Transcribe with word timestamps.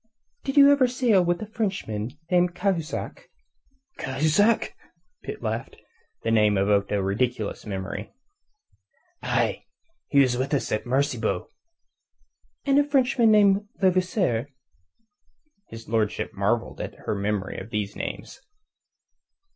"Did 0.43 0.57
you 0.57 0.71
ever 0.71 0.87
sail 0.87 1.23
with 1.23 1.43
a 1.43 1.45
Frenchman 1.45 2.17
named 2.31 2.55
Cahusac?" 2.55 3.29
"Cahusac?" 3.99 4.73
Pitt 5.21 5.43
laughed. 5.43 5.75
The 6.23 6.31
name 6.31 6.57
evoked 6.57 6.91
a 6.91 7.03
ridiculous 7.03 7.67
memory. 7.67 8.11
"Aye. 9.21 9.65
He 10.07 10.19
was 10.19 10.37
with 10.37 10.55
us 10.55 10.71
at 10.71 10.87
Maracaybo." 10.87 11.51
"And 12.65 12.79
another 12.79 12.89
Frenchman 12.89 13.29
named 13.29 13.67
Levasseur?" 13.79 14.47
His 15.67 15.87
lordship 15.87 16.33
marvelled 16.33 16.81
at 16.81 16.95
her 17.05 17.13
memory 17.13 17.59
of 17.59 17.69
these 17.69 17.95
names. 17.95 18.41